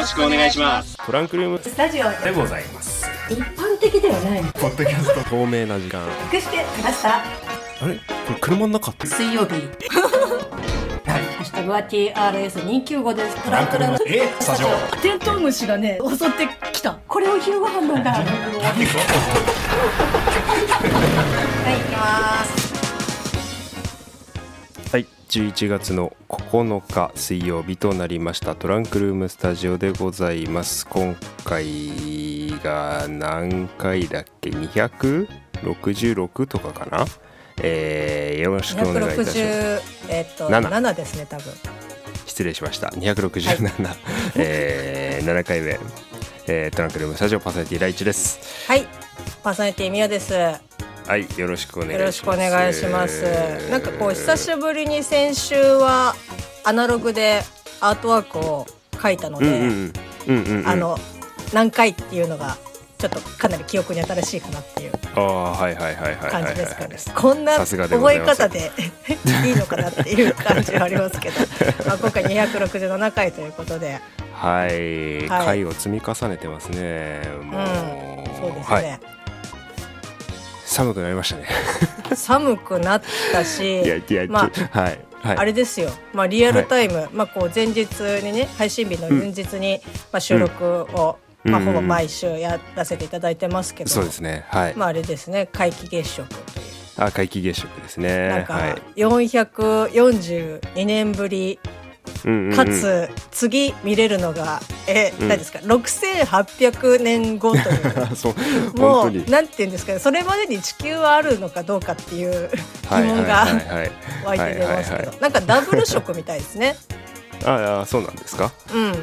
[0.00, 0.96] ろしくお願いします。
[1.04, 3.06] トランクルームスタジオでございます。
[3.28, 4.42] 一般的ではない。
[4.54, 5.30] ポッドキャスト。
[5.30, 6.02] 透明な時間。
[6.32, 7.22] 隠してくださ
[7.82, 7.96] あれ？
[7.96, 8.00] こ
[8.32, 9.06] れ車の中って？
[9.06, 9.52] 水曜日。
[9.52, 9.60] はい。
[11.04, 13.36] ハッシュタグは TRS295 です。
[13.44, 13.98] トランクルーム。
[14.06, 14.26] え？
[14.40, 14.68] スタジオ。
[15.02, 16.98] テントウムシがね襲ってきた。
[17.06, 18.94] これを昼ご飯なんだはい行き
[21.96, 22.50] ます。
[22.52, 22.59] はい
[25.30, 30.84] 11月の9日水曜日となりましたトランクルームスタジオでございます。
[30.88, 37.04] 今回が何回だっけ？266とかかな？
[37.62, 39.38] えー、よろしくお願いいたします。
[39.38, 41.52] 260えっと7 7ですね多分。
[42.26, 42.88] 失礼しました。
[42.88, 43.96] 267、
[44.34, 45.78] えー、7回目、
[46.48, 48.66] えー、トランクルームスタジオパーソナリティ第一です。
[48.66, 48.84] はい。
[49.44, 50.69] パーソナリティみやです
[51.10, 51.98] はいよろしくお願いします。
[51.98, 53.68] よろしくお願いします。
[53.68, 56.14] なんかこう久しぶりに先週は
[56.62, 57.42] アナログで
[57.80, 58.64] アートワークを
[59.02, 59.92] 書いたので、うんうんうん
[60.28, 60.96] うんうんうんあの
[61.52, 62.56] 何回っていうのが
[62.96, 66.94] ちょっとかなり記憶に新しいかなっていう感はいじですかね。
[66.94, 67.14] はい。
[67.16, 68.70] こんな覚え方で
[69.48, 71.40] いいのかなっていう感じはありますけど、
[71.88, 73.98] まあ今回267回ということで、
[74.32, 75.44] はい、はい。
[75.44, 77.20] 回を積み重ねてますね。
[77.42, 78.82] もう、そうですはい。
[78.84, 79.00] ね。
[80.80, 81.46] 寒くなりましたね。
[82.16, 83.82] 寒くなったし
[84.28, 85.36] まちょはいはい。
[85.36, 87.86] あれですよ、まあ、リアルタイム、まあ、こう前日
[88.22, 90.64] にね配信日の前日に、まあ、収録
[90.94, 91.68] を、まあ、うん。
[91.68, 94.46] うんほぼ毎週やらせていただいてますけど、そうですね。
[94.48, 95.48] はい、まあ、あれですね。
[95.52, 96.44] 皆既月食という。
[96.96, 98.28] あ皆既月食ですね。
[98.28, 98.74] なんかはい。
[98.96, 101.79] 442年ぶりうんうんうん
[102.54, 105.28] かつ次見れるのがえうん。
[105.28, 107.64] 何ですか？6800年後という。
[108.76, 108.78] う。
[108.80, 109.98] もうなんて言うんですかね？
[109.98, 112.50] それまでに地球はあるのかどうかっていう
[112.90, 113.46] 疑はい問が
[114.24, 115.12] 湧いて出ますけど。
[115.20, 116.76] なんかダブル食みたいですね。
[117.46, 118.52] ああそうなんですか？
[118.74, 118.94] うんうん。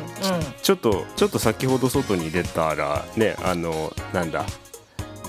[0.62, 4.46] ちょっとちょっと先ほど外に出たらねあのなんだ？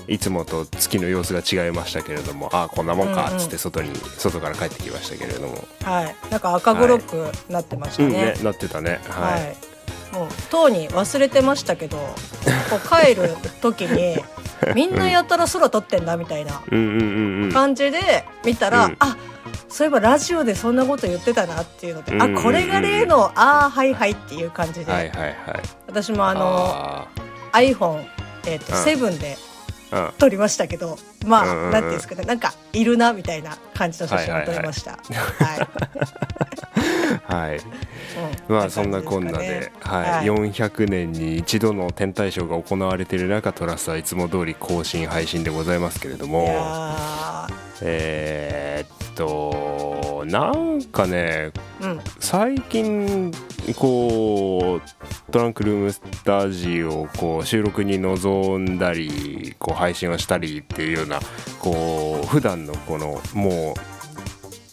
[0.09, 3.37] いつもと月の様子が違いましたけれどもああこんなもんかうんうん。
[3.37, 5.63] っつって外に、外から帰ってきましたけれども。
[5.83, 8.07] はい、なんか赤黒くなってましたね。
[8.07, 8.99] うんねなってたね。
[9.07, 9.55] は、はい。
[10.11, 14.17] い、もうとうに忘れてましたけど、こう帰る時に
[14.73, 17.51] みんなやたら空撮ってんだみたいなうん、うんうんうん。
[17.51, 18.97] 感じで見たら、うん。
[18.99, 19.15] あ
[19.67, 22.39] そういえばラジオでそんなこと言ってたなっていうので、うんうんうん。
[22.39, 25.35] あこれが例のああはいはいっていう感じで、はいはいはい。
[25.87, 27.07] 私もあのあ
[27.53, 28.05] iPhone
[28.45, 28.83] えっ、とうん。
[28.83, 29.48] 7でーうん
[30.17, 31.71] 撮りましたけど、まあ、うんうんうん。
[31.71, 34.91] なんていうんですかねなんかいるなみたいな感じの写真を撮りました。
[34.91, 35.67] はい。
[37.25, 37.57] はい。
[37.57, 37.59] う
[38.53, 38.55] ん。
[38.55, 40.25] まあそんなこんなで、はい。
[40.25, 47.47] 400年に一度の天体ショーが行われている中トラスはいつも通り更新配信でございますけれどいもや
[47.81, 52.01] えーっとなんかねーうん。
[52.19, 53.31] 最近
[53.75, 54.98] こう
[55.29, 61.19] トランクルームスタジオをこう収録に臨んだりこう配信をしたりっていうような
[61.59, 63.73] こう普段のこのも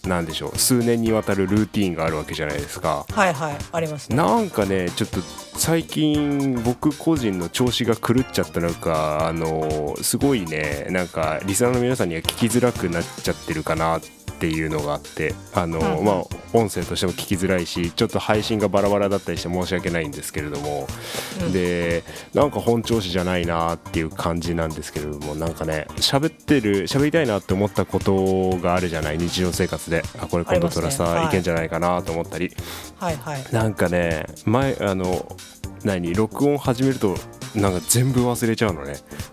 [0.05, 3.05] うなんでしょう数年にわたるルーティーンがあるわけじゃないですか。
[3.11, 4.17] はいはいありますね。
[4.17, 14.16] なんかねちょっと最近僕個人の調子が狂っちゃったのかあのすごいねなんかリスナーの皆さんには聞きづらくなっちゃってるかなって
[14.47, 16.05] いうのがあってあの、うんうん。
[16.05, 20.87] まあ音声としても聞きづらいしちょっと配信がバラバラだったりして申し訳ないんですけれども、
[21.41, 21.53] うん。
[21.53, 22.05] で
[22.35, 29.19] なんか本調子じゃないなっていう感じなんですけれどもなんかね喋ってる喋りたいなって思ったことがあるじゃない？
[29.19, 30.03] 日常生活で。
[30.19, 31.15] あこれ今度トラスタありますね。
[31.17, 31.27] はい。
[31.27, 32.51] ーいけんじゃないかなと思ったり。
[32.99, 33.45] はいはい。
[33.53, 35.27] なんかね前あの
[35.85, 36.15] 何？
[36.15, 37.15] 録音始めると
[37.55, 38.95] なんか全部忘れちゃうのね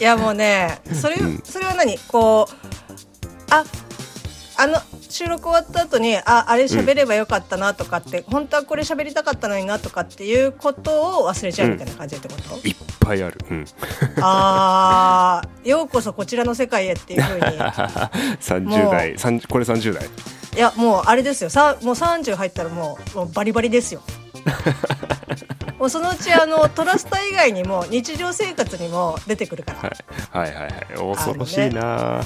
[0.00, 1.38] いやもうねそれ、うん。
[1.44, 1.98] それは何？
[2.08, 2.54] こう
[3.50, 3.64] あ
[4.56, 13.64] あの収録終わった後にああれ喋ればよかったなとかって、本当はこれ喋りたかったのになとかっていうことを忘れちゃうみたいな感じってこと、いっぱいある、うん、
[14.20, 17.40] あーようこそこちらの世界へっていうふうに。
[18.38, 19.14] 30代。
[19.14, 20.04] 30これ30代。
[20.56, 21.48] いやもうあれですよ。
[21.48, 24.02] さもう30入ったらもうもうバリバリですよ
[25.80, 30.52] もうそのうちあのトラスタ以外にも日常生活にも出てくるから、はい。
[30.52, 31.16] はいはいはい。
[31.16, 32.20] 恐ろしいな、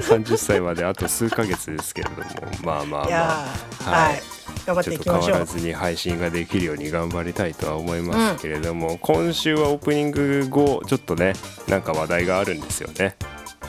[0.00, 2.28] 30歳まであと数ヶ月ですけれども。
[2.64, 3.46] まあまあまあ。
[3.78, 4.22] ーはい、
[4.66, 5.32] 頑張っていきましょう。
[5.34, 11.34] わらずに配信ができるように頑張りたいとは思いますけれども、今週はオープニング後ちょっとね
[11.68, 13.14] なんか話題があるんですよね。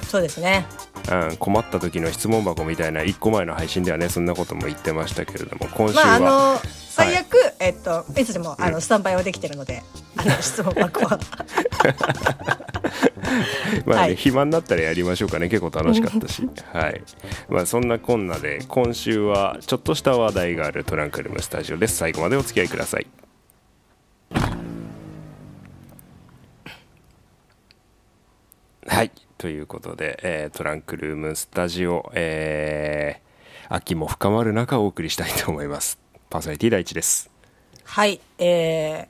[0.02, 0.66] そうですね。
[1.12, 6.60] うん、困った時の質問箱みたいな1個前の配信ではねそんなことも言ってましたけれども今週は、まああの
[6.98, 7.37] 最悪、
[7.68, 9.84] えっといつでもあのスタンバイはできてるので、
[10.16, 11.20] あの 質問箱は。
[13.86, 14.16] まあね、はい。
[14.16, 16.48] 暇になったらやりましょうかね結構楽しかったし。
[16.72, 17.02] はい。
[17.50, 21.98] まあそんなこんなで今週はちょっとした話題があるトランクルームスタジオです。
[21.98, 23.08] 最後までお付き合いください。
[28.88, 29.12] はい。
[29.38, 33.28] ということで、えートランクルームスタジオ、えー
[33.70, 36.00] 秋も深まる中お送りしたいと思います。
[36.30, 37.37] パーソナリティ第一です
[37.88, 39.08] はい、えー、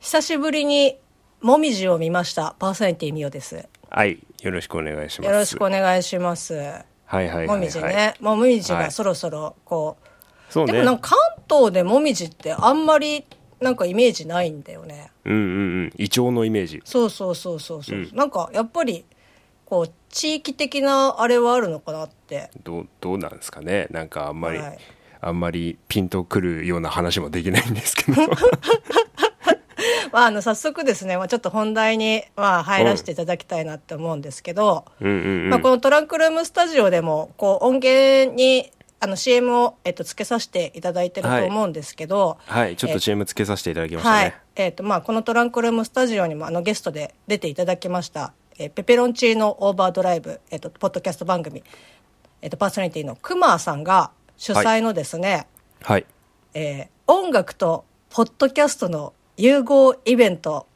[0.00, 0.96] 久しぶりに
[1.42, 2.56] もみじを見ました。
[2.58, 3.68] パーソナリティみおです。
[3.90, 5.30] はいよろしくお願いします。
[5.30, 6.54] よろしくお願いします。
[6.54, 6.64] はい
[7.06, 8.14] はいはい、はい、もみじね。
[8.20, 8.84] もみじはい。
[8.86, 10.72] がそろそろこう、そうね。
[10.72, 13.26] でもなんか関東でもみじってあんまり
[13.60, 15.12] なんかイメージないんだよね。
[15.26, 15.42] うんうんう
[15.88, 15.92] ん。
[15.98, 16.80] イチョウのイメージ。
[16.86, 18.10] そうそうそうそうそう、うん。
[18.14, 19.04] なんかやっぱり
[19.66, 22.50] こう地域的なあれはあるのかなって。
[22.64, 23.88] どうどうなんですかね。
[23.90, 24.78] なんかあんまり、はい
[25.28, 28.22] あんまりピンとくるような話もできないんですけど。
[30.12, 44.24] まああの早速ですね、まあ、ちょっと本題にまあ入らせていただきたいなって思うんですけど、うんうんうん、まあ、このトランクルームスタジオでもこう音源にあの CM を、えっと、つけさせていただいてると思うんですけど、はいちょっと CM つけさせていただきましたはい。
[44.26, 51.64] ね、えっとまあ、このトランクルームスタジオにもあのゲストで出ていただきました、えーペペロンチーノオーバードライブ、えっと、ポッドキャスト番組、
[52.40, 55.46] えっと、パーソナリティのクマーさんが主催のですね、
[55.82, 56.06] はい。
[56.54, 60.66] えー音楽とポッドキャストの融合イベント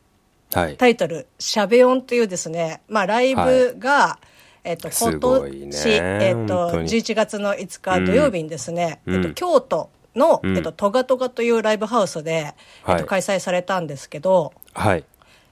[0.53, 0.77] はい。
[0.77, 4.19] タイトル「しゃべ音」というですね、まあ、ライブが、
[4.65, 5.67] えっとす今ごいね。
[5.71, 6.89] 年、えっと本当に。
[6.89, 9.15] 11月の5日土曜日にですね、うん。
[9.17, 10.57] えっと、京都の、うん。
[10.57, 15.05] えっと、トガトガというライブハウスで、えっはいと、開催されたんですけど、はい。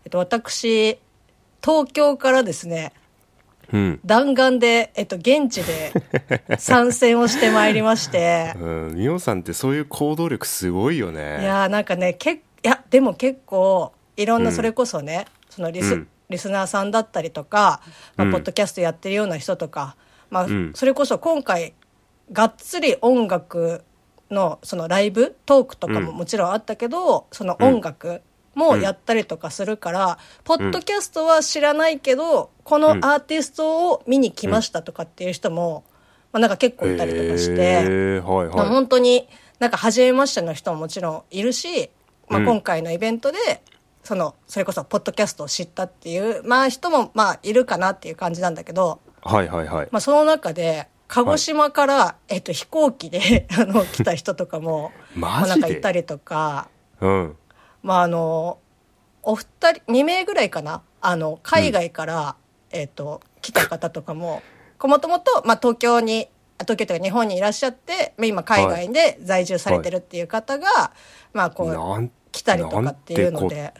[0.04, 0.98] えっと、私
[1.62, 2.92] 東京からですね
[3.72, 4.00] うん。
[4.04, 5.92] 弾丸で、えっと、現地で
[6.58, 8.54] 参戦をしてまいりまして。
[8.60, 8.94] うん。
[8.94, 11.40] みおさんってそういう行動力すごいよね。
[11.40, 14.56] いやーなんかねけいやでも結構いろんなうん。
[14.56, 16.08] それこそね、そのリス,、うん。
[16.30, 17.80] リスナーさんだったりとか、
[18.16, 18.32] まあうん。
[18.32, 19.96] ポッドキャストやってるような人とか、
[20.30, 20.72] まあん。
[20.74, 21.74] それこそ今回
[22.32, 23.84] がっつり音楽
[24.30, 26.16] のそのライブトークとかもうん。
[26.16, 28.22] もちろんあったけど、その音楽
[28.56, 35.84] もやったりとかするから、ポッドキャストは知らないけどこのアーティストを見に来ましたとかっていう人も、
[36.32, 37.76] まあ、なんか結構いたりとかして。
[37.76, 37.88] はい
[38.20, 41.90] まあはい本当になんか初めましての人ももちろんいるし、
[42.28, 42.46] まあ、うん。
[42.46, 43.38] 今回のイベントで、
[44.04, 49.88] そのそれこそポッドキャストを知ったっていう、まあ、人もまあいるかなっていう感じなんだけど、はいはいはい。
[49.92, 55.20] まあ、その中で鹿児島から、えっと、飛行機であの来た人とかもマジで？
[55.20, 56.68] まあなんかいたりとか、
[57.00, 57.36] うん
[57.86, 58.58] まあ、あの
[59.22, 60.82] お二人2名ぐらいかな？
[61.00, 62.36] あの海外から、
[62.70, 64.42] えっと来た方とかも
[64.82, 66.28] もともと東京に
[66.58, 70.92] あ東京というか日本にいらっしゃってまあ今海外で在住されてるっていう方が、
[71.32, 73.72] まあこう来たりとかっていうので。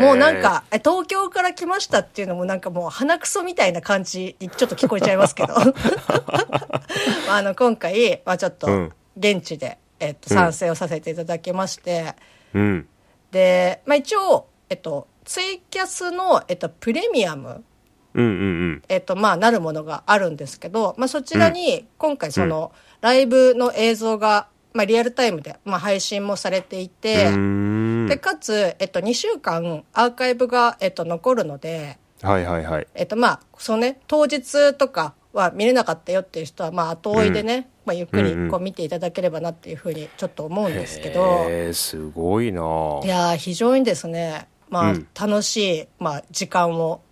[0.00, 5.54] もうなんかえ東京から来ましたっていうのもなんかもう鼻くそみたいな感じにちょっと聞こえちゃいますけど。
[7.28, 8.92] まああの今回、まあ、ちょっとうん。
[9.16, 12.14] 現地で、えっと、参戦をさせていただきまして、
[12.54, 12.88] うん。
[13.30, 17.64] で、まあ、一応、えっと、ツイキャスの、えっと、プレミアム、
[18.14, 18.42] うんうんう
[18.72, 18.82] ん。
[18.88, 27.30] えっと、まあ、なるものがあるんですけど、まあ、そちらに、今回、その、ライブの映像が、まあ、リアルタイムで、まあ、配信もされていて、
[28.08, 32.86] で、かつ、えっと、2週間、アーカイブが、えっと、残るので、はいはいはい。
[32.94, 38.50] えっと、まあ、そのね、当日とかは見れなかったよっていう人は、まあ、後追いでね、まあ、ゆっくりうんうん。
[38.50, 42.60] こう見ていただければなっていうふうにちょっと思うんですけど、へーすごいな。
[43.02, 45.08] いやー非常にですね、まあうん。
[45.18, 47.02] 楽しい、まあ、時間を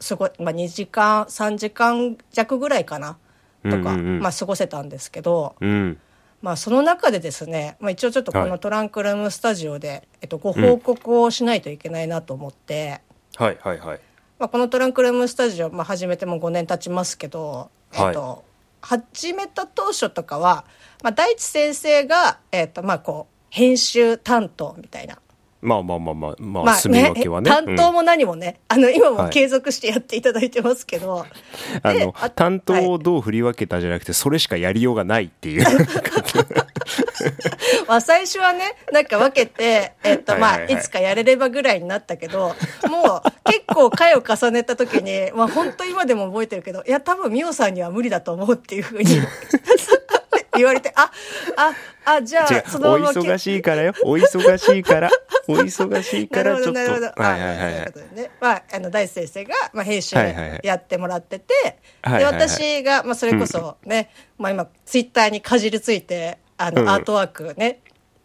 [0.00, 3.16] すごい、まあ、2時間3時間弱ぐらいかな
[3.62, 4.20] とか、うんうんうん。
[4.20, 5.98] まあ、過ごせたんですけど、うん。
[6.42, 8.50] まあ、その中でですね、まあ、一応ちょっとこはい。
[8.50, 13.02] のトランクルームスタジオで、えっと、ご報告をしないといけないなと思って、
[13.36, 14.00] はいはいはい。
[14.40, 18.44] まあ、このトランクルームスタジオ、まあ、始めてもう5年経ちますけど、えっと
[18.84, 20.66] 始めた当初とかは、
[21.02, 25.18] まあ、大地先生が、えっとまあ、こう編集担当みたいな。
[25.62, 27.50] まあまあまあまあまあまあ住み分けはね。
[27.50, 29.30] 担当うんも何もね、あの今もはい。
[29.30, 31.24] 継続してやっていただいてますけど、
[31.82, 35.64] あのあ担当をどう振り分けたじゃなくてそれしかやりようがないっていう。
[37.88, 40.66] まあ最初はねなんか分けて、えっとまあはいはい。
[40.74, 42.54] はいいつかやれればぐらいになったけど
[42.90, 49.06] もう結構回を重ねた時に、まあ本当今でも覚えてるけどいや多分美桜さんには無理だと思うっていうふうに
[50.56, 51.10] 言われてあ
[51.56, 51.74] あ
[52.04, 53.94] あじゃあそのお忙しいからよ。
[54.04, 55.10] お忙しいから。
[55.48, 56.80] お忙しいかなるほらちょっと。
[56.80, 57.22] どなるほど。
[57.22, 57.82] はいはいはいい。
[57.82, 58.30] うことでね。
[58.40, 60.16] まああの大地先生がまあ編集
[60.62, 62.48] やってもらってて、ではいはいはい。
[62.48, 66.88] 私がまあそれこそね、まあ今ツイッターにかじりついてあの、うん。
[66.88, 67.80] アートワークね。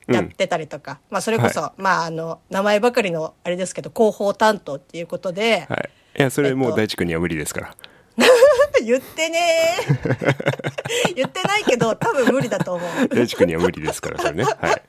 [0.10, 0.16] うん。
[0.16, 5.90] やってたりとか、まあそれこそ、まああの名前ばかりのあれですけど広報担当っていうことで、はい。
[6.18, 7.76] いやそれもうえっと大地君には無理ですから。
[8.84, 11.16] 言ってねー。
[11.16, 13.08] 言ってないけど多分無理だと思う。
[13.08, 14.44] 大地君には無理ですからそれね。
[14.60, 14.82] はい。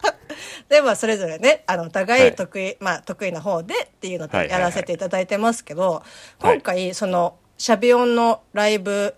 [0.69, 2.29] でまあそれぞれねあのお互はい。
[2.31, 4.61] い得意、まあ得意な方でっていうのではいはいはい。
[4.61, 6.03] やらせていただいてますけど、
[6.41, 6.55] はい。
[6.55, 9.15] 今回そのシャビオンのライブ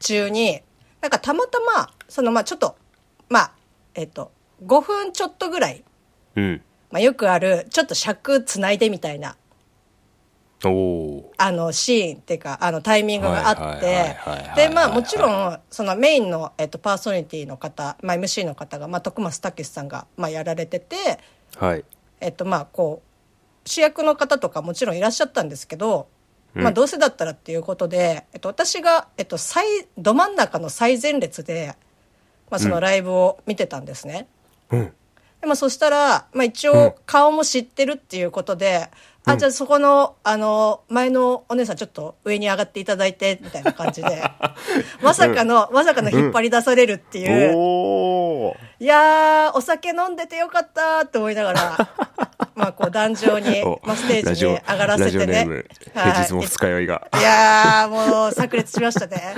[0.00, 0.62] 中に
[1.00, 2.76] なんかたまたまそのまあちょっと
[3.28, 3.52] まあ
[3.94, 4.32] えっと
[4.64, 5.84] 5分ちょっとぐらい、
[6.36, 6.62] うん。
[6.90, 9.36] まあ、よくあるちょっと尺つないでみたいな。
[10.64, 21.20] おおあのシーンっていうかあのタイミングがあっはいはいてはいはいはいでまあもちろんそのメインの、えっと、パーソナリティの方、まあ、MC の方が、まあ、徳松武さんが、まあ、やられてて、
[21.56, 21.84] はい
[22.20, 26.08] えっと、まあこう主役の方とかもちろんいらっしゃったんですけど、
[26.56, 29.64] うんまあ、どうせだったらっていうことで、えっと、私が、えっと、最
[29.96, 31.76] ど真ん中の最前列で、
[32.50, 34.26] まあ、そのライブを見てたんですね。
[34.70, 34.92] うん。
[35.40, 36.76] でまあ、そしたら、まあ、一うん。
[36.78, 38.88] 応顔も知ってるっていうことで、
[39.24, 44.22] あじゃあそこのあの前のお姉さんちょっと上に上がっていただいてみたいな感じで
[45.02, 47.58] まさかの、まさかの引っ張り出されるっていう、お
[48.50, 51.88] おいやーお酒飲んでてよかったって思いながら
[52.54, 55.64] まあこう壇上に、おまあ、ステージに上がらせてね。
[55.92, 57.06] 平日も二日酔いが。
[57.18, 59.34] いやーもう炸裂しましたね。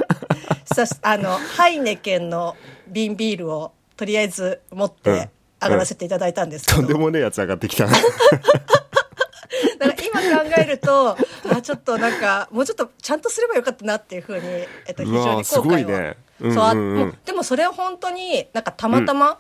[0.72, 2.56] さしあのハイネケンの
[2.86, 5.14] 瓶ビールをとりあえず持っうん。
[5.14, 5.28] て
[5.62, 7.84] 上がらせていただいたんですけど、とんでもねえやつ上がってきた。
[7.92, 8.00] だか
[9.78, 11.18] ら今考えると
[11.54, 14.42] あちょっとなんかもうちょっとちゃんとすればよかったなっていうふうに、
[14.86, 16.16] えっと、非常に後悔
[16.56, 19.38] は、でもそれは本当になんかたまたま、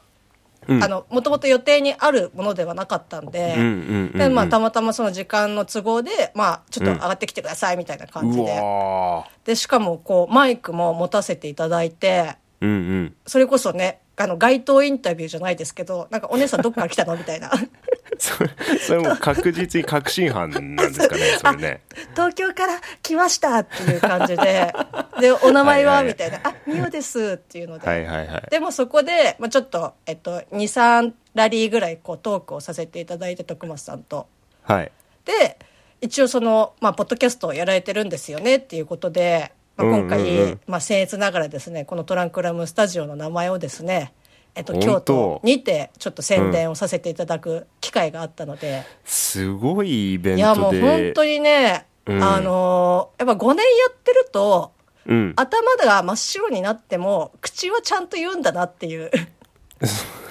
[0.68, 0.84] うん。
[0.84, 4.18] あのもともと予定にあるものではなかったんで,、うんうんうんうん。
[4.18, 13.14] でまあ、たまたまその時間の都合で、まあ、ちょっと上がってきてくださいみたいな感じうで,、わでしかもこうマイクも持たせていただいてーうんうん。
[13.26, 17.50] それこそねあの街頭インタビューじゃないですけどなんかお姉さんどっから来たのみたいな。
[18.18, 21.80] それそれも確実に確信犯なんですかね それね。
[22.10, 24.74] 東京から来ましたっていう感じで
[25.20, 28.42] でお名前はみたいな「あミオです」っていうので、はいはいはい。
[28.50, 34.26] でもそこで、まあ、ちょっと、えっと、23ラリーぐらいこうトークをさせていただいて徳松さんと。
[34.64, 34.92] はい。
[35.24, 35.56] で
[36.02, 39.52] 一応その、まあ、ポッドキャストをやられてるんですよねっていうことで、
[39.84, 40.50] まあ、今回、うんうん。
[40.50, 44.12] うんまあ、僭越ながらですねこのトランクラムスタジオの名前をですね、
[44.54, 52.22] えっと、京都にてちょっと宣伝をさせていただく機会があったので、すごいイベンいやもう本当にね、うん。
[52.22, 54.72] あのーやっぱ5年やってると
[55.06, 55.32] うん。
[55.36, 59.10] 頭が真っ白になっても口はちゃんと言うんだなっていう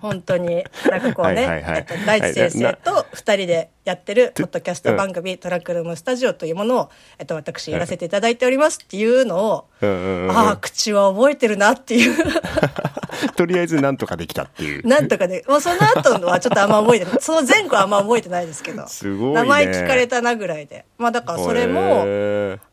[0.00, 0.64] 本当に。
[0.90, 12.16] なんかこうね、大地先生と2人でやってるポッドキャスト番組「トランクルームスタジオ」というものを、えっと、私やらせていただいておりますっていうのを、ああ口は覚えてるなっていう。
[13.36, 14.86] とりあえずなんとかできたっていう。
[14.86, 17.18] なんとかで、もうその後のはちょっとあんま覚えてない。
[17.20, 18.86] その前後はあんま覚えてないですけど。
[18.86, 19.34] すごいね。
[19.34, 20.84] 名前聞かれたなぐらいで。
[20.98, 22.06] まあだからそれも、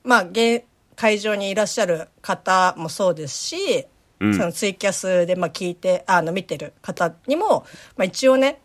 [0.03, 0.63] まあ現、
[0.95, 3.87] 会場にいらっしゃる方もそうですし、
[4.19, 4.33] うん。
[4.33, 8.61] そのツイキャスでまあ聞いて、あの見てる方にも、まあ一応ね、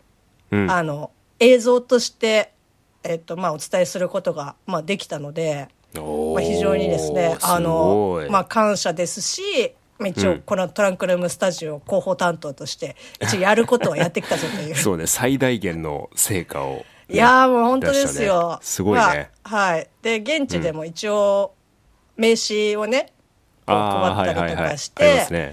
[0.50, 0.70] うん。
[0.70, 2.52] あの、映像として、
[3.02, 6.00] えっと、まあお伝えすることが、まあできたので、ま
[6.38, 10.42] あ、非常にですね、あすのまあ、感謝ですし、まあ一応、うん。
[10.42, 14.74] このトランクルームスタジオ広報担当として、一応やることはやってきたぞという。
[14.76, 18.52] そうね最大限の成果をいやーもう本当ですよ。
[18.52, 18.58] ね。
[18.62, 19.30] すごいね。
[19.44, 19.88] まあはい。
[20.00, 21.52] で、現地でも一応、
[22.16, 23.12] 名刺をね、
[23.66, 25.52] こう配ったりとかして。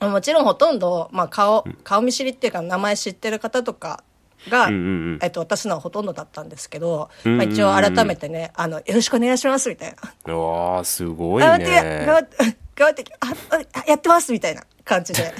[0.00, 4.02] もちろんほとんど、まあ、顔、顔見知りっていうか、名前知ってる方とか
[4.48, 9.94] が、うんうんうんえっと、私のはほとんどだったんですけど、うんうんうんまあ、一応改めてね、あの、よろしくお願いします、みたい
[10.26, 10.32] な。
[10.34, 12.36] うわーすごい頑張って、頑張ねって、
[12.76, 15.32] 頑張って、あ、あやってますみたいな感じで。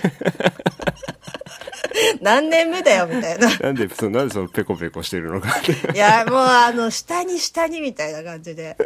[2.21, 3.59] 何年目だよみたいな。
[3.59, 5.49] なんでそのなんでそのペコペコしてるのか
[5.95, 8.77] いや、もうあの、下に下にみたいな感じで。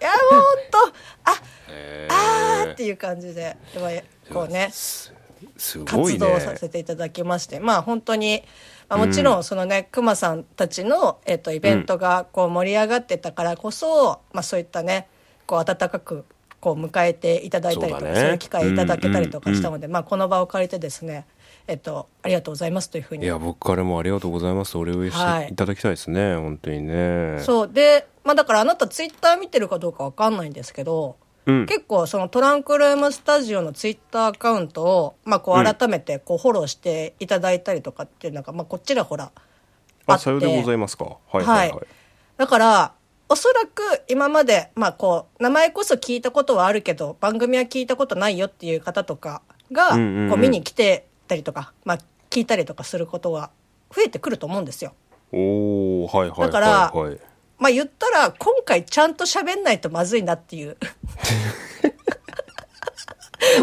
[0.00, 1.32] いや、もうほんと、あ、
[2.08, 3.88] あーっていう感じで、でも
[4.32, 4.70] こうね、
[5.84, 8.42] 活い動さねせていただきまして、まあ本当に、
[8.88, 15.08] まあ、もちろんそのね、くまさんたちの、えっと、イベントがこう盛り上がってたからこそ、まあそういったね、
[15.46, 16.24] こう温かく
[16.60, 18.30] こう迎えていただいたりとか、そうだね。
[18.30, 21.26] いう機会いただけたりとかしたので、まあこの場を借りてですね、
[21.66, 23.24] えっと、ありがとうございますというふうに。
[23.24, 24.76] いや僕からもありがとうございます。
[24.76, 25.46] お礼をしはい。
[25.46, 27.38] ていただきたいですね、本当にね。
[27.40, 27.72] そう。
[27.72, 31.66] で、まあ、だからあなたツイッター見てるかどうかわかんないんですけど、うん。
[31.66, 39.32] 結構そのトランクルームスタジオのツイッターアカウントを、まあ、こう改めてこうフォローしていただいたりとかっていうのが、まあ、こっちらほら
[40.06, 41.04] あさようでございますか。
[41.04, 41.86] はいはいはい、はい。
[42.36, 42.92] だから
[43.28, 49.98] おそらく今まで、まあ、こう名前こそ聞いたことはあるけど番組は聞いたことないよっていう方とかが、こう
[50.36, 53.50] 見に来てたりとか、まあ、聞いたりとかすることが
[53.94, 54.94] 増えてくると思うんですよ。
[55.32, 57.20] おおはいはいはいだからはい
[57.60, 60.76] まあ言ったら今回ちゃんと喋んないとまずいなっていう。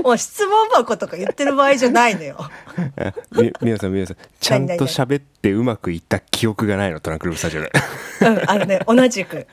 [0.04, 2.38] もう質問箱とか言ってる場合じゃないのよ。
[3.32, 7.00] み皆さん皆さんちゃんと喋ってうまくいった記憶がないの？
[7.00, 7.72] トランクルームスタジオで
[8.22, 9.48] うん、あのね、同じく。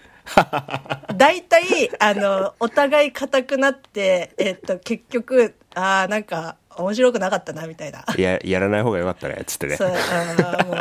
[1.17, 8.04] 大体、あの、お互い硬くなって、えっと、結局、ああ、なんか、面白くなかったな、みたいな。
[8.16, 9.76] ややらない方がよかったねっつってね。
[9.76, 10.76] そう、あーもう、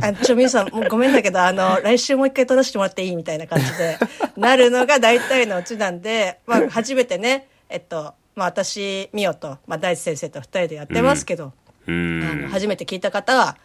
[0.00, 3.98] あちょ、みさん、もうごめんだけど、あの、来週もう一回撮らせてもらっていいみたいな感じで、
[4.36, 11.52] なるのが大体のうちなんで、まあ、初めてね、えっと、まあ、私、みおと、まあ、大地先生と二人でやってますけど、
[11.86, 13.56] うあのん初めて聞いた方は、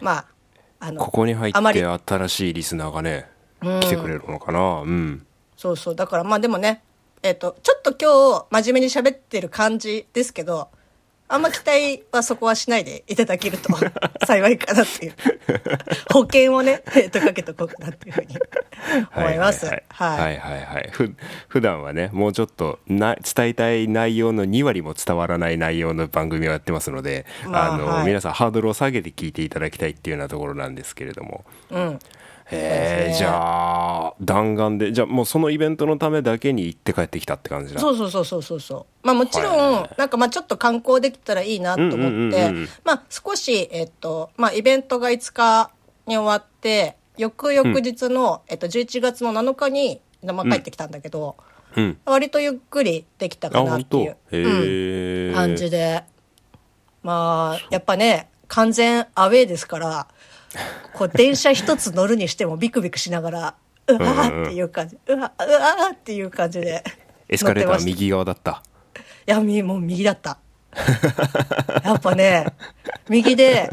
[0.00, 0.26] まあ、
[0.80, 3.28] あの、ここに入って新しいリスナーがね
[3.60, 4.80] 来てくれるのかな。
[4.80, 5.26] うん。
[5.56, 5.94] そうそう。
[5.94, 6.82] だからまあでもね、
[7.22, 10.68] えっ、と、ちょっと今日真面目に喋ってる感じですけど、
[11.32, 13.70] あんま期待はそこはしないでいただけると
[14.26, 15.14] 幸いかなっていう。
[16.12, 18.36] 保険をね、えっとかけとこうかなっていうふうに
[19.16, 19.64] 思います。
[19.64, 21.14] はいはいはいはいふ
[21.48, 31.98] 普段はねもうちょっとな伝えたい内容の2割も伝わらない内容の番組をやってますので、あのまあはい皆さんハードルを下げて聞いていただきたいっていうようなところなんですけれどもうん。
[32.52, 33.14] へえ、ね。
[33.16, 37.80] じゃあ弾丸でじゃあもうそのイベントのためだけに行って帰ってきたって感じだ。
[37.80, 39.06] そうそうそうそうそうそう。
[39.06, 45.70] まあもちろはん、なんかまあちょっと観光できたらいいなと思うんうんうんってうん、まあ少し、えっと、まあイベントが5日
[46.06, 51.36] に終わって、翌々日の、えっと11月の7日に、まあ帰ってきたんだけど、
[51.76, 51.98] うん。
[52.04, 56.04] 割とゆっくりできたあかなっていう、うん感じで。
[57.02, 60.06] まあ、やっぱね、完全アウェーですから、
[60.94, 63.54] こう電車一つ乗るにしてもビクビクしながら、
[63.86, 66.82] うわーっていう感じ、うわ、うわーっていう感じで。
[67.28, 68.62] エスカレーター右側だった
[69.26, 70.38] いや、みもう右だった。
[71.84, 72.46] やっぱね、
[73.08, 73.70] 右で、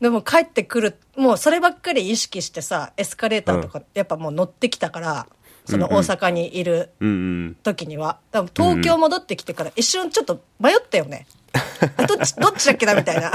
[0.00, 5.26] でも帰ってくる、もうそればっかり意識してさ、エスカレーターとか、やっぱもう乗ってきたから、
[5.66, 7.12] その大阪にいるうんう
[7.50, 8.18] ん時には。
[8.32, 11.26] 多分東京戻ってきてから一瞬ちょっと迷ったよね。
[11.96, 13.32] あ どっち、どっちだっけなみたいな。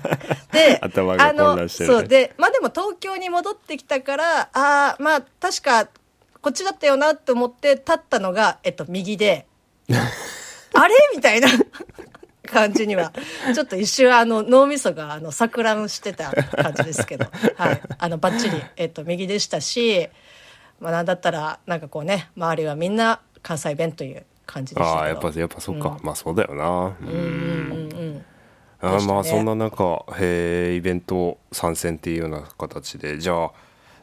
[0.52, 2.08] で、頭が混乱してるねそう。
[2.08, 5.88] で、まあでも東京に戻ってきたから、ああ、まあ確か
[6.40, 9.46] こっちだったよなと思って立ったのが、えっと、右で、
[10.74, 11.48] あれみたいな
[12.46, 13.12] 感じには、
[13.54, 17.80] ちょっと一瞬あの脳みそがあの錯乱してた感じですけど、はい。
[17.98, 20.08] あの、バッチリ、えっと、右でしたし、
[20.78, 24.98] まあなんだったら、なんかこうね、周りはみんな関西弁という感じでした。
[24.98, 26.96] ああやっぱやっぱそうか、まあそうだよな。
[27.00, 27.08] うん。
[27.08, 28.24] うんうんうん。
[28.80, 33.18] あまあそんな中、えーイベント参戦っていうような形で。
[33.18, 33.50] じゃあ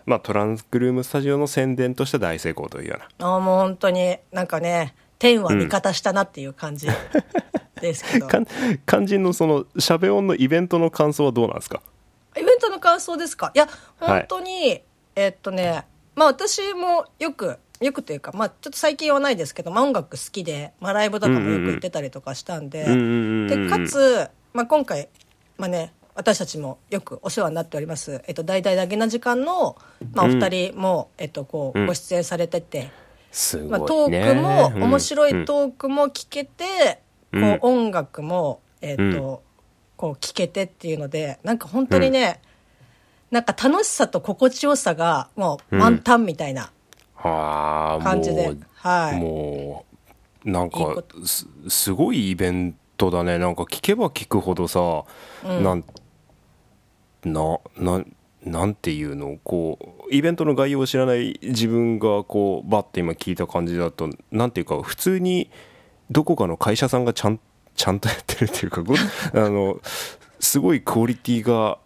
[0.05, 3.27] まあトランスクルームスタジオの宣伝として大成功というような。
[3.27, 6.87] ああもう本当になんかね天は味方したなっていう感じ
[7.79, 8.47] ですけど、かん
[8.85, 11.81] 肝心のそのしゃべ音のイベントの感想はどうなんですか？
[12.35, 13.51] イベントの感想ですか？
[13.53, 13.67] いや
[13.99, 14.81] はい本当に、
[15.15, 25.09] えっとねまあ私もよくよくというかまあちょっと最近はないですけど、まあ、音楽好きで、まあ、ライブとかもよく行ってたりとかしたんで、うんうんうんうんでかつ、まあ、今回
[25.57, 29.75] まあね私たちもよくお世話になっております「えっと、大々だけな時間の」
[30.13, 32.91] まあ、お二人も、えっと、こうご出演されてて、
[33.33, 34.83] すごいね、まあ、トークも、うん。
[34.83, 37.59] 面白うんいトークも聞けて、うん。
[37.59, 39.41] こう音楽も、えっ、と、
[39.97, 42.39] こう聞けてっていうので、なんか本当にね、
[43.31, 46.61] なんか楽しさと心地よさがもう満タンみたいな。
[46.61, 46.72] はあ
[47.23, 49.19] 感じで、もうはい。
[49.19, 49.85] も
[50.45, 55.05] うなんかすすごいイベントだねなんか聞けば聞くほどさ、
[55.43, 55.83] なん
[57.23, 58.03] なな
[58.43, 59.37] なんていうの？
[59.43, 65.49] こうイベントの概要を知らない自分がこうバッて今聞いた感じだとなんていうか普通に
[66.11, 67.39] どこかの会社さんがちゃん
[67.75, 68.95] ちゃんとやってるっていうかご
[69.33, 69.79] あの
[70.39, 71.77] すごいクオリティが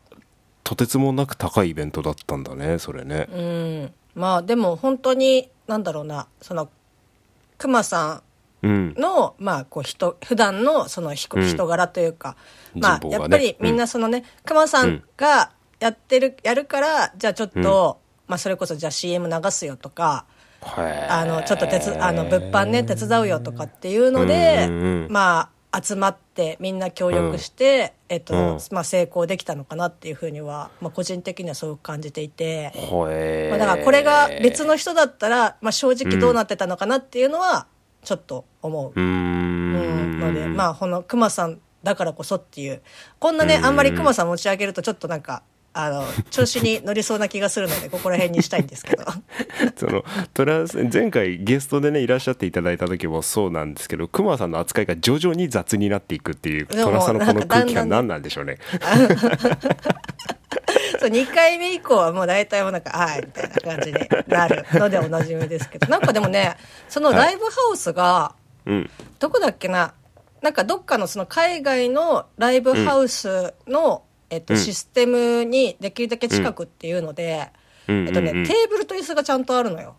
[0.64, 3.28] とてつもなく高いイベントだったんだねそれね。
[3.32, 3.94] うん。
[4.18, 6.70] まあでも本当に、なんだろうな、その、
[7.60, 8.24] 熊さ
[8.64, 8.90] うん。
[8.90, 12.36] んの、まあこう人、普段のその人柄というか、
[12.74, 13.22] まあ人望がね。
[13.22, 20.26] やっぱりみんなそのね、熊さんがやってる、やるから、じゃあちょっと、まあそれこそじゃあ CM 流すよとか、
[20.62, 25.12] あの、ちょっと手つ、あの、物販ね、手伝うよとかっていうので、うんうんうん。
[25.12, 28.60] まあ、集まってみんな協力して、えっと、うん。
[28.72, 32.72] まあ成功できたのかなっていうふうには、まあ個人的にはそう感じていて、
[33.50, 37.68] まあだからこれが別の人だったら、まあ正直どうなってたのかなっていうのは、
[38.04, 38.92] ちょっと思う。
[38.92, 40.18] うーうん。
[40.18, 42.82] んので、まあ、この熊さんだからこそっていう、
[43.20, 45.44] こんなね、あんまり熊さん持ち上げるとちょっとなんか、
[45.80, 49.06] あの、調子に乗りそうな気がするので、ここら辺にしたいんですけど。
[49.76, 58.58] そのトランス前回ゲストでねいらっしゃっていただいた時もそうなんですけどクマさんの扱いが徐々に雑になっていくっていうトラさんのこの空気感何なんでしょうね
[60.94, 65.88] そと2回目以降はもう大体もうなんか、はい、みたいな感じになるのでおなじみですけど。
[65.88, 66.58] なんかでもね、
[66.90, 68.34] そのライブハウスが、
[68.66, 69.94] うんどこだっけな、
[70.42, 74.60] なんかどっかのその海外のライブハウスの、えっと、うん。
[74.60, 77.52] システムにできるだけ近くっていうので、
[77.88, 78.08] うん。
[78.08, 79.96] えっとね、テーブルと椅子がちゃんとあるのよ。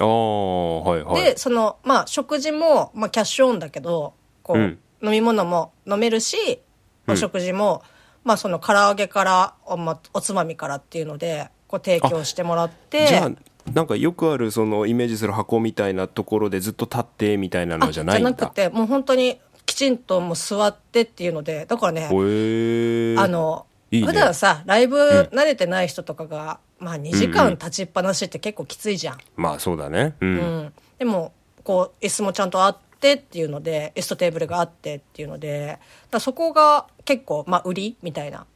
[0.00, 1.22] ああはいはい。
[1.22, 4.78] で、その、まあ、食事も、まあ、キャッシュオンだけど、こう、うん。
[5.02, 6.60] 飲み物も飲めるし、
[7.06, 7.82] お食事も、
[8.24, 13.30] まあ、その、唐揚げから、お,、ま、おつまみからっていうので、こう、提供してもらって、じゃあ
[13.72, 18.28] なんかよくあるそのイメージする箱みたいなところでずっと立ってみたいなのじゃないんだ。
[18.28, 19.40] あじゃなくて、もう本当に、
[19.74, 24.06] きちんともう座ってっていうので、だからね、あの、いいね。
[24.06, 24.96] 普段さ、ライブ
[25.32, 29.18] 慣れてない人とかが、まあ、2時間立ちっぱなしって結構きついじゃん。
[29.34, 30.14] まあそうだね。
[30.20, 31.32] うん、うん、でも
[31.64, 38.46] こう椅子もちゃんとあってっていうので椅子とテーブルがあってっていうのでだそこが結構、まあ、売りみたいな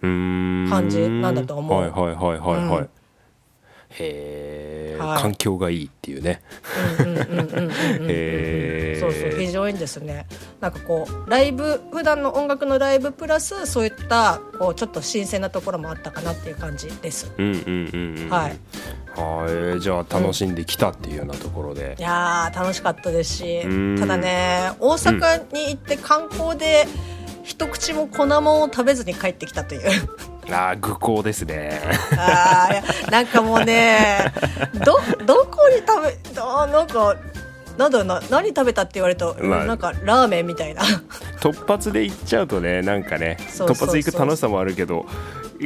[0.00, 1.80] 感じなんだと思う。
[1.82, 2.88] はいはいはいはいはい、うん
[3.92, 5.22] へえ、はい。
[5.22, 6.42] 環境がいいっていうね。
[8.98, 10.26] そうそう非常にですね。
[10.60, 17.32] なんかこうライブ普段の音楽のライブプラスそういったこうちょっと新鮮なところもあったかなっていう感じです。
[17.36, 17.60] うんうん
[17.92, 18.58] うんうんはい。
[19.14, 21.96] はいじゃあ楽しんできたっていうようなところで。
[21.98, 23.60] い、やー楽しかったですし。
[23.64, 23.96] うん。
[23.98, 26.86] ただね大阪に行って観光で
[27.42, 29.90] 一口も粉もんを食べずに帰ってきたという
[30.50, 31.80] ああ愚行ですね。
[32.16, 34.32] あーいやなんかもうね
[34.84, 37.16] どどこに食べあーなんか
[37.78, 40.82] なんだろうな何食べたって言われると、まあなんかラーメンみたいな。
[41.40, 45.06] 突発で行っちゃうとねなんかね突発で行く楽しさもあるけど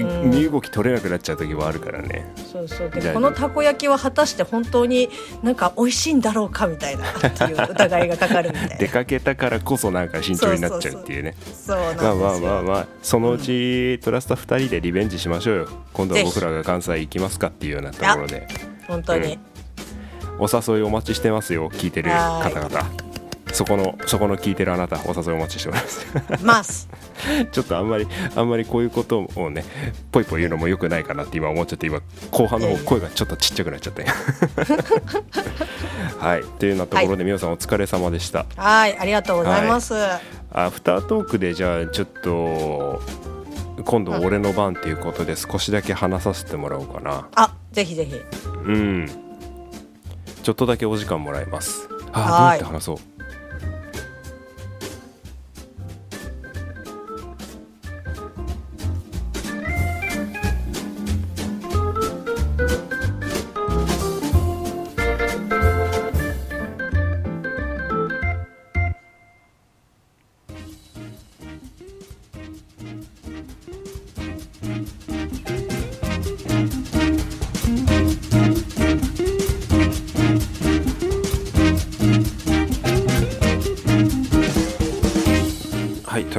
[0.05, 2.33] 身動き取れなくなっちゃう時もあるからね。
[2.37, 2.91] そうそう。
[2.91, 5.09] じゃあでこのたこ焼きは果たして本当に
[5.43, 11.35] なんか美味しいんだろうかみたいなっていう疑いがかかるみたい出なかけたからこそなんか慎重になっちゃうっていうね。
[11.53, 12.87] そうなんですよ、まあまあまあまあ。
[13.03, 15.69] そのうちトラスタ2人でリベンジしましょうよ。
[15.93, 18.47] 今度は僕らが関西行きますかっていうようなところで。
[18.87, 19.39] 本当に、
[20.39, 23.06] お誘いお待ちしてますよ聞いてる方々
[23.57, 26.07] そこのそこの聞いてるあなたお誘いお待ちしてます。
[26.45, 26.91] ます。
[27.53, 29.65] ちょっとあんまりあんまりこういうことをね
[30.13, 34.09] ぽいぽい言うのもよくないかなって今思っちゃって今後半の方声がちょっとちっちゃくなっちゃったよ
[36.21, 36.43] はい。
[36.59, 38.45] というようなところで、みおさんお疲れ様でした。
[38.57, 38.99] はい。
[38.99, 39.95] ありがとうございます、
[40.53, 43.01] アフタートークでじゃあちょっと
[43.87, 47.27] 今度俺の番っていうことで少しだけ話させてもらおうかな。
[47.35, 48.21] あぜひぜひ。
[48.67, 49.11] うん。
[50.43, 51.89] ちょっとだけお時間もらいます。
[52.13, 52.31] あはい。
[52.31, 53.16] ーどうやって話そう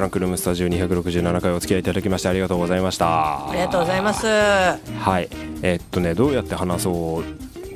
[0.07, 3.49] ンクルームスタジオ267回お付き合いいただきましてありがとうございました。
[3.49, 4.25] ありがとうございます。
[4.25, 4.77] は
[5.21, 5.29] い。
[5.61, 7.23] えっとねどうやって話そう？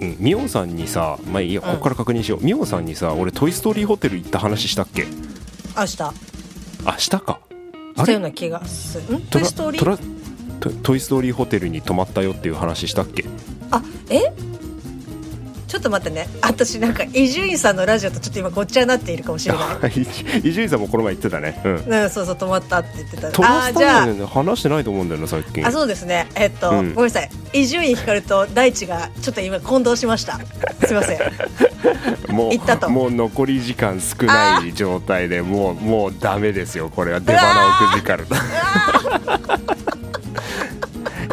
[0.01, 5.05] うんミオさんにさまあいいやここから確認しよう、ミオさんにさ俺トイ・ストーリーホテル行った話したっけ？
[5.77, 6.13] 明日した。
[6.85, 7.39] あしたか。
[8.07, 9.17] ような気がする。
[9.19, 9.21] ん？
[9.27, 10.81] トイ・ストーリー？
[10.81, 13.25] トイ・ストーリーホテルに泊まったよっていう話したっけ？
[13.69, 14.33] あえ？
[15.81, 16.27] っと待ってね。
[16.41, 20.01] 私なんか伊集院さんのラジオとちょっと今ごっちゃになっているかもしれない。
[20.47, 21.59] 伊集院さんもこの前言ってたね。
[21.65, 21.71] うん。
[21.87, 23.27] うん、そうそう止まったって言ってた。
[23.27, 24.27] あーじゃあ。
[24.27, 25.65] 話してないと思うんだよな最近。
[25.65, 26.27] あそうですね。
[26.35, 26.93] えっと、うん。
[26.93, 27.29] ごめんなさい。
[27.53, 30.39] 伊集院光と大地がちょっと今混同しました。
[30.85, 31.19] すいません。
[32.31, 36.89] もうもう残り時間少ない状態でもうもうダメですよ。
[36.89, 38.35] これは出花をくじかると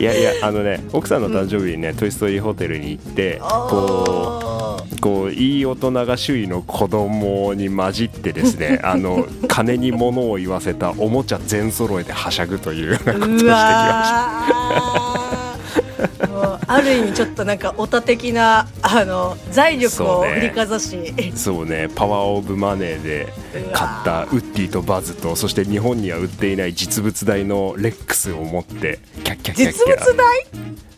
[0.00, 14.11] いやいやあのね奥さんの誕生日にね、トイ・ストーリーホテルに行ってこうこういい大人が周囲の子供に混じってですね あの金に物を言わせたおもちゃ全揃えてはしゃぐというようなことをしてきうまし
[16.18, 21.88] た ある意味ちょっとなんかオタ的なあの財力を振りかざし、そうね。
[21.94, 23.33] パワーオブマネーで
[23.72, 29.87] 買ったウッディとバズとそして日本には売っていない実物大のレックスを持ってキャッキャッキャッキャ。
[29.87, 30.24] 実物大？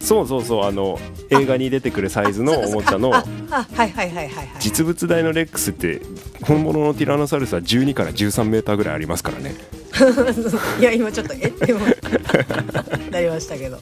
[0.01, 4.49] そうそうそうあの映画に出てくるサイズのおもちゃのああはいはいはいはいはい。
[4.59, 6.01] 実物大のレックスって
[6.43, 9.55] 本物のティラノサウルスは12から13メーターぐらいありますからね
[10.81, 11.81] いや今ちょっとえでも
[13.11, 13.81] なりましたけど。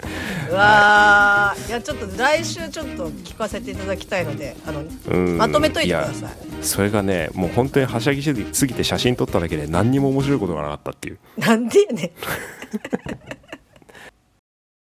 [0.50, 1.68] うわー。
[1.68, 5.37] いやちょっと来週ちょっと聞かせていただきたいのであのうん。
[5.38, 6.31] まとめといてくだやさい。
[6.62, 8.33] それがねもう本当にはしゃぎす
[8.66, 11.18] ぎて写真撮っただけで何にも面白いことがなかったっていう。
[11.38, 12.11] なんでやねん